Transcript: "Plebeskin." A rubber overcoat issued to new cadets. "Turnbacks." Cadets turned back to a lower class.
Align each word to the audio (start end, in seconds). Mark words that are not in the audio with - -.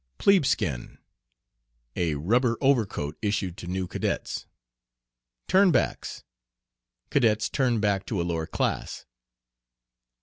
"Plebeskin." 0.17 0.97
A 1.95 2.15
rubber 2.15 2.57
overcoat 2.59 3.19
issued 3.21 3.55
to 3.57 3.67
new 3.67 3.85
cadets. 3.85 4.47
"Turnbacks." 5.47 6.23
Cadets 7.11 7.49
turned 7.51 7.81
back 7.81 8.07
to 8.07 8.19
a 8.19 8.23
lower 8.25 8.47
class. 8.47 9.05